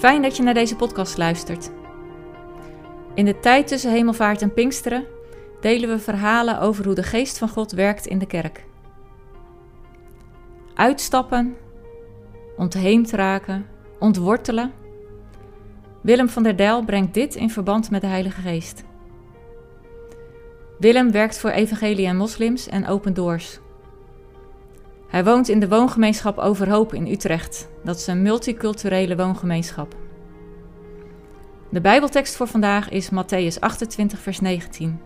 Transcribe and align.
Fijn 0.00 0.22
dat 0.22 0.36
je 0.36 0.42
naar 0.42 0.54
deze 0.54 0.76
podcast 0.76 1.18
luistert. 1.18 1.70
In 3.14 3.24
de 3.24 3.38
tijd 3.38 3.66
tussen 3.66 3.90
hemelvaart 3.90 4.42
en 4.42 4.52
Pinksteren 4.52 5.06
delen 5.60 5.88
we 5.88 5.98
verhalen 5.98 6.60
over 6.60 6.84
hoe 6.84 6.94
de 6.94 7.02
geest 7.02 7.38
van 7.38 7.48
God 7.48 7.72
werkt 7.72 8.06
in 8.06 8.18
de 8.18 8.26
kerk. 8.26 8.64
Uitstappen, 10.74 11.56
ontheemd 12.56 13.10
raken, 13.10 13.66
ontwortelen. 13.98 14.72
Willem 16.02 16.28
van 16.28 16.42
der 16.42 16.56
Dijl 16.56 16.84
brengt 16.84 17.14
dit 17.14 17.34
in 17.34 17.50
verband 17.50 17.90
met 17.90 18.00
de 18.00 18.06
Heilige 18.06 18.40
Geest. 18.40 18.84
Willem 20.78 21.10
werkt 21.10 21.38
voor 21.38 21.50
Evangelie 21.50 22.06
en 22.06 22.16
Moslims 22.16 22.68
en 22.68 22.86
Open 22.86 23.14
Doors. 23.14 23.60
Hij 25.10 25.24
woont 25.24 25.48
in 25.48 25.60
de 25.60 25.68
woongemeenschap 25.68 26.38
Overhoop 26.38 26.94
in 26.94 27.06
Utrecht. 27.06 27.68
Dat 27.84 27.96
is 27.96 28.06
een 28.06 28.22
multiculturele 28.22 29.16
woongemeenschap. 29.16 29.96
De 31.70 31.80
Bijbeltekst 31.80 32.36
voor 32.36 32.46
vandaag 32.46 32.88
is 32.88 33.10
Matthäus 33.10 33.60
28, 33.60 34.18
vers 34.18 34.40
19. 34.40 35.00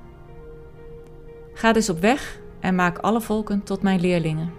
Ga 1.55 1.73
dus 1.73 1.89
op 1.89 2.01
weg 2.01 2.41
en 2.61 2.75
maak 2.75 2.99
alle 2.99 3.21
volken 3.21 3.63
tot 3.63 3.83
mijn 3.83 4.01
leerlingen. 4.01 4.53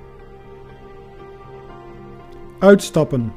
Uitstappen. 2.59 3.33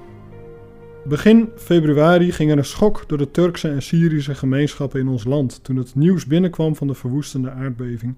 Begin 1.04 1.50
februari 1.56 2.32
ging 2.32 2.50
er 2.50 2.58
een 2.58 2.64
schok 2.64 3.08
door 3.08 3.18
de 3.18 3.30
Turkse 3.30 3.68
en 3.68 3.82
Syrische 3.82 4.34
gemeenschappen 4.34 5.00
in 5.00 5.08
ons 5.08 5.24
land 5.24 5.64
toen 5.64 5.76
het 5.76 5.94
nieuws 5.94 6.26
binnenkwam 6.26 6.76
van 6.76 6.86
de 6.86 6.94
verwoestende 6.94 7.50
aardbeving. 7.50 8.14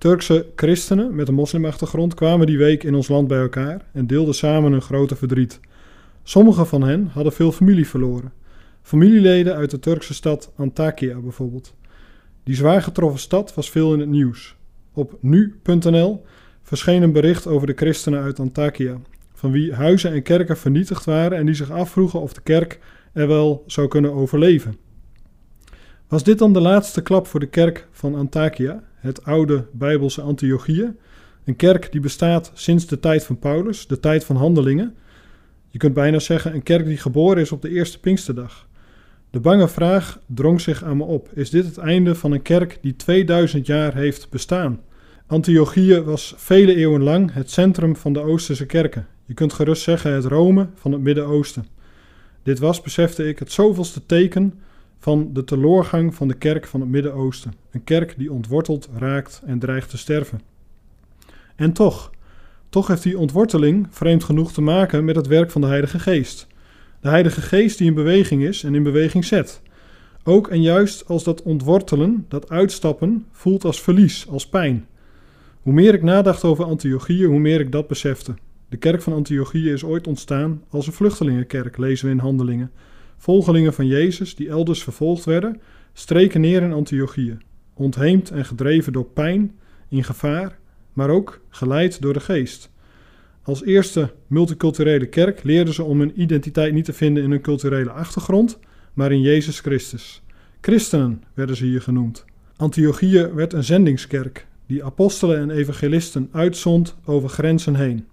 Turkse 0.00 0.46
christenen 0.56 1.14
met 1.14 1.28
een 1.28 1.34
moslimachtergrond 1.34 2.14
kwamen 2.14 2.46
die 2.46 2.58
week 2.58 2.84
in 2.84 2.94
ons 2.94 3.08
land 3.08 3.28
bij 3.28 3.40
elkaar 3.40 3.84
en 3.92 4.06
deelden 4.06 4.34
samen 4.34 4.72
een 4.72 4.82
grote 4.82 5.16
verdriet. 5.16 5.60
Sommigen 6.22 6.66
van 6.66 6.82
hen 6.82 7.06
hadden 7.12 7.32
veel 7.32 7.52
familie 7.52 7.88
verloren. 7.88 8.32
Familieleden 8.82 9.54
uit 9.54 9.70
de 9.70 9.78
Turkse 9.78 10.14
stad 10.14 10.52
Antakya 10.56 11.18
bijvoorbeeld. 11.18 11.74
Die 12.44 12.54
zwaar 12.54 12.82
getroffen 12.82 13.20
stad 13.20 13.54
was 13.54 13.70
veel 13.70 13.92
in 13.92 14.00
het 14.00 14.08
nieuws. 14.08 14.56
Op 14.92 15.18
nu.nl 15.20 16.24
verscheen 16.62 17.02
een 17.02 17.12
bericht 17.12 17.46
over 17.46 17.66
de 17.66 17.76
christenen 17.76 18.22
uit 18.22 18.40
Antakya, 18.40 18.96
van 19.32 19.50
wie 19.50 19.74
huizen 19.74 20.12
en 20.12 20.22
kerken 20.22 20.56
vernietigd 20.56 21.04
waren 21.04 21.38
en 21.38 21.46
die 21.46 21.54
zich 21.54 21.70
afvroegen 21.70 22.20
of 22.20 22.32
de 22.32 22.42
kerk 22.42 22.78
er 23.12 23.28
wel 23.28 23.64
zou 23.66 23.88
kunnen 23.88 24.12
overleven. 24.12 24.76
Was 26.08 26.24
dit 26.24 26.38
dan 26.38 26.52
de 26.52 26.60
laatste 26.60 27.02
klap 27.02 27.26
voor 27.26 27.40
de 27.40 27.48
kerk 27.48 27.88
van 27.90 28.14
Antakya, 28.14 28.88
het 29.00 29.24
oude 29.24 29.66
Bijbelse 29.72 30.20
Antiochië? 30.20 30.92
Een 31.44 31.56
kerk 31.56 31.92
die 31.92 32.00
bestaat 32.00 32.50
sinds 32.54 32.86
de 32.86 33.00
tijd 33.00 33.24
van 33.24 33.38
Paulus, 33.38 33.86
de 33.86 34.00
tijd 34.00 34.24
van 34.24 34.36
handelingen. 34.36 34.94
Je 35.68 35.78
kunt 35.78 35.94
bijna 35.94 36.18
zeggen 36.18 36.54
een 36.54 36.62
kerk 36.62 36.86
die 36.86 36.96
geboren 36.96 37.42
is 37.42 37.52
op 37.52 37.62
de 37.62 37.70
eerste 37.70 38.00
Pinksterdag. 38.00 38.68
De 39.30 39.40
bange 39.40 39.68
vraag 39.68 40.20
drong 40.26 40.60
zich 40.60 40.84
aan 40.84 40.96
me 40.96 41.04
op: 41.04 41.28
is 41.34 41.50
dit 41.50 41.64
het 41.64 41.78
einde 41.78 42.14
van 42.14 42.32
een 42.32 42.42
kerk 42.42 42.78
die 42.80 42.96
2000 42.96 43.66
jaar 43.66 43.94
heeft 43.94 44.30
bestaan? 44.30 44.80
Antiochië 45.26 46.00
was 46.00 46.34
vele 46.36 46.74
eeuwen 46.76 47.02
lang 47.02 47.32
het 47.32 47.50
centrum 47.50 47.96
van 47.96 48.12
de 48.12 48.20
Oosterse 48.20 48.66
kerken. 48.66 49.06
Je 49.24 49.34
kunt 49.34 49.52
gerust 49.52 49.82
zeggen 49.82 50.12
het 50.12 50.24
Rome 50.24 50.68
van 50.74 50.92
het 50.92 51.00
Midden-Oosten. 51.00 51.66
Dit 52.42 52.58
was, 52.58 52.82
besefte 52.82 53.28
ik, 53.28 53.38
het 53.38 53.52
zoveelste 53.52 54.06
teken 54.06 54.54
van 55.00 55.32
de 55.32 55.44
teloorgang 55.44 56.14
van 56.14 56.28
de 56.28 56.34
kerk 56.34 56.66
van 56.66 56.80
het 56.80 56.88
Midden-Oosten. 56.88 57.54
Een 57.70 57.84
kerk 57.84 58.14
die 58.18 58.32
ontworteld 58.32 58.88
raakt 58.98 59.42
en 59.46 59.58
dreigt 59.58 59.90
te 59.90 59.98
sterven. 59.98 60.40
En 61.56 61.72
toch, 61.72 62.10
toch 62.68 62.86
heeft 62.86 63.02
die 63.02 63.18
ontworteling 63.18 63.86
vreemd 63.90 64.24
genoeg 64.24 64.52
te 64.52 64.60
maken 64.60 65.04
met 65.04 65.16
het 65.16 65.26
werk 65.26 65.50
van 65.50 65.60
de 65.60 65.66
Heilige 65.66 65.98
Geest. 65.98 66.46
De 67.00 67.08
Heilige 67.08 67.40
Geest 67.40 67.78
die 67.78 67.86
in 67.86 67.94
beweging 67.94 68.42
is 68.42 68.64
en 68.64 68.74
in 68.74 68.82
beweging 68.82 69.24
zet. 69.24 69.62
Ook 70.24 70.48
en 70.48 70.62
juist 70.62 71.08
als 71.08 71.24
dat 71.24 71.42
ontwortelen, 71.42 72.24
dat 72.28 72.50
uitstappen, 72.50 73.26
voelt 73.32 73.64
als 73.64 73.82
verlies, 73.82 74.28
als 74.28 74.48
pijn. 74.48 74.86
Hoe 75.62 75.72
meer 75.72 75.94
ik 75.94 76.02
nadacht 76.02 76.44
over 76.44 76.64
Antiochië, 76.64 77.24
hoe 77.24 77.38
meer 77.38 77.60
ik 77.60 77.72
dat 77.72 77.86
besefte. 77.88 78.34
De 78.68 78.76
kerk 78.76 79.02
van 79.02 79.12
Antiochië 79.12 79.72
is 79.72 79.84
ooit 79.84 80.06
ontstaan 80.06 80.62
als 80.68 80.86
een 80.86 80.92
vluchtelingenkerk, 80.92 81.76
lezen 81.76 82.06
we 82.06 82.12
in 82.12 82.18
Handelingen. 82.18 82.70
Volgelingen 83.20 83.74
van 83.74 83.86
Jezus, 83.86 84.34
die 84.34 84.48
elders 84.48 84.82
vervolgd 84.82 85.24
werden, 85.24 85.60
streken 85.92 86.40
neer 86.40 86.62
in 86.62 86.72
Antiochië, 86.72 87.38
ontheemd 87.74 88.30
en 88.30 88.44
gedreven 88.44 88.92
door 88.92 89.04
pijn, 89.04 89.58
in 89.88 90.04
gevaar, 90.04 90.58
maar 90.92 91.10
ook 91.10 91.40
geleid 91.48 92.02
door 92.02 92.12
de 92.12 92.20
geest. 92.20 92.70
Als 93.42 93.64
eerste 93.64 94.12
multiculturele 94.26 95.06
kerk 95.06 95.42
leerden 95.42 95.74
ze 95.74 95.82
om 95.82 95.98
hun 95.98 96.20
identiteit 96.20 96.72
niet 96.72 96.84
te 96.84 96.92
vinden 96.92 97.22
in 97.22 97.30
hun 97.30 97.40
culturele 97.40 97.90
achtergrond, 97.90 98.58
maar 98.94 99.12
in 99.12 99.20
Jezus 99.20 99.60
Christus. 99.60 100.22
Christenen 100.60 101.22
werden 101.34 101.56
ze 101.56 101.64
hier 101.64 101.82
genoemd. 101.82 102.24
Antiochië 102.56 103.30
werd 103.34 103.52
een 103.52 103.64
zendingskerk, 103.64 104.46
die 104.66 104.84
apostelen 104.84 105.38
en 105.38 105.50
evangelisten 105.50 106.28
uitzond 106.32 106.96
over 107.04 107.28
grenzen 107.28 107.74
heen. 107.74 108.06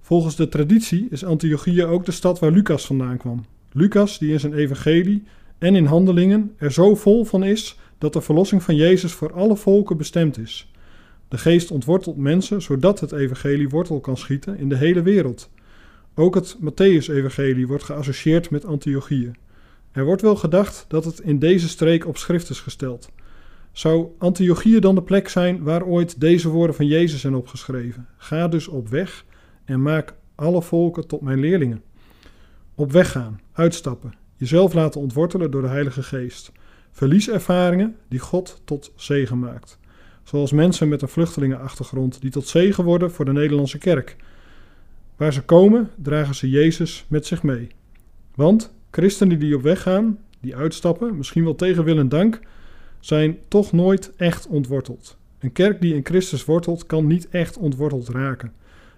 Volgens 0.00 0.36
de 0.36 0.48
traditie 0.48 1.06
is 1.10 1.24
Antiochië 1.24 1.84
ook 1.84 2.04
de 2.04 2.12
stad 2.12 2.38
waar 2.38 2.50
Lucas 2.50 2.86
vandaan 2.86 3.16
kwam. 3.16 3.44
Lucas, 3.72 4.18
die 4.18 4.32
in 4.32 4.40
zijn 4.40 4.54
evangelie 4.54 5.22
en 5.58 5.74
in 5.74 5.84
handelingen 5.84 6.54
er 6.56 6.72
zo 6.72 6.94
vol 6.94 7.24
van 7.24 7.44
is 7.44 7.78
dat 7.98 8.12
de 8.12 8.20
verlossing 8.20 8.62
van 8.62 8.76
Jezus 8.76 9.12
voor 9.12 9.32
alle 9.32 9.56
volken 9.56 9.96
bestemd 9.96 10.38
is. 10.38 10.72
De 11.28 11.38
geest 11.38 11.70
ontwortelt 11.70 12.16
mensen 12.16 12.62
zodat 12.62 13.00
het 13.00 13.12
evangelie 13.12 13.68
wortel 13.68 14.00
kan 14.00 14.16
schieten 14.16 14.58
in 14.58 14.68
de 14.68 14.76
hele 14.76 15.02
wereld. 15.02 15.50
Ook 16.14 16.34
het 16.34 16.56
Matthäus-evangelie 16.60 17.66
wordt 17.66 17.84
geassocieerd 17.84 18.50
met 18.50 18.64
Antiochië. 18.64 19.30
Er 19.92 20.04
wordt 20.04 20.22
wel 20.22 20.36
gedacht 20.36 20.84
dat 20.88 21.04
het 21.04 21.20
in 21.20 21.38
deze 21.38 21.68
streek 21.68 22.06
op 22.06 22.16
schrift 22.16 22.50
is 22.50 22.60
gesteld. 22.60 23.10
Zou 23.72 24.08
Antiochië 24.18 24.78
dan 24.78 24.94
de 24.94 25.02
plek 25.02 25.28
zijn 25.28 25.62
waar 25.62 25.84
ooit 25.84 26.20
deze 26.20 26.48
woorden 26.48 26.76
van 26.76 26.86
Jezus 26.86 27.20
zijn 27.20 27.34
opgeschreven? 27.34 28.06
Ga 28.16 28.48
dus 28.48 28.68
op 28.68 28.88
weg 28.88 29.24
en 29.64 29.82
maak 29.82 30.14
alle 30.34 30.62
volken 30.62 31.06
tot 31.06 31.20
mijn 31.20 31.40
leerlingen. 31.40 31.82
Op 32.74 32.92
weg 32.92 33.10
gaan, 33.10 33.40
uitstappen, 33.52 34.14
jezelf 34.36 34.72
laten 34.72 35.00
ontwortelen 35.00 35.50
door 35.50 35.62
de 35.62 35.68
Heilige 35.68 36.02
Geest. 36.02 36.52
Verlieservaringen 36.90 37.96
die 38.08 38.18
God 38.18 38.60
tot 38.64 38.92
zegen 38.96 39.38
maakt. 39.38 39.78
Zoals 40.22 40.52
mensen 40.52 40.88
met 40.88 41.02
een 41.02 41.08
vluchtelingenachtergrond 41.08 42.20
die 42.20 42.30
tot 42.30 42.46
zegen 42.48 42.84
worden 42.84 43.12
voor 43.12 43.24
de 43.24 43.32
Nederlandse 43.32 43.78
kerk. 43.78 44.16
Waar 45.16 45.32
ze 45.32 45.42
komen, 45.42 45.90
dragen 45.96 46.34
ze 46.34 46.50
Jezus 46.50 47.04
met 47.08 47.26
zich 47.26 47.42
mee. 47.42 47.68
Want 48.34 48.74
christenen 48.90 49.38
die 49.38 49.56
op 49.56 49.62
weg 49.62 49.82
gaan, 49.82 50.18
die 50.40 50.56
uitstappen, 50.56 51.16
misschien 51.16 51.44
wel 51.44 51.54
tegen 51.54 51.84
wil 51.84 51.98
en 51.98 52.08
dank, 52.08 52.40
zijn 53.00 53.38
toch 53.48 53.72
nooit 53.72 54.12
echt 54.16 54.46
ontworteld. 54.46 55.16
Een 55.38 55.52
kerk 55.52 55.80
die 55.80 55.94
in 55.94 56.04
Christus 56.04 56.44
wortelt, 56.44 56.86
kan 56.86 57.06
niet 57.06 57.28
echt 57.28 57.56
ontworteld 57.56 58.08
raken. 58.08 58.52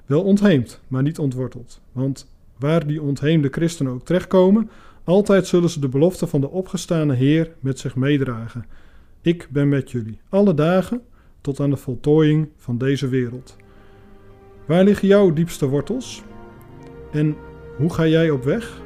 Wel 0.06 0.22
ontheemd, 0.22 0.80
maar 0.88 1.02
niet 1.02 1.18
ontworteld. 1.18 1.80
Want 1.92 2.26
waar 2.58 2.86
die 2.86 3.02
ontheemde 3.02 3.48
christenen 3.50 3.92
ook 3.92 4.04
terechtkomen, 4.04 4.70
altijd 5.04 5.46
zullen 5.46 5.70
ze 5.70 5.80
de 5.80 5.88
belofte 5.88 6.26
van 6.26 6.40
de 6.40 6.50
opgestane 6.50 7.14
Heer 7.14 7.54
met 7.60 7.78
zich 7.78 7.96
meedragen. 7.96 8.66
Ik 9.20 9.48
ben 9.50 9.68
met 9.68 9.90
jullie, 9.90 10.20
alle 10.28 10.54
dagen, 10.54 11.02
tot 11.40 11.60
aan 11.60 11.70
de 11.70 11.76
voltooiing 11.76 12.48
van 12.56 12.78
deze 12.78 13.08
wereld. 13.08 13.56
Waar 14.66 14.84
liggen 14.84 15.08
jouw 15.08 15.32
diepste 15.32 15.66
wortels? 15.66 16.22
En 17.12 17.36
hoe 17.76 17.92
ga 17.92 18.06
jij 18.06 18.30
op 18.30 18.44
weg? 18.44 18.82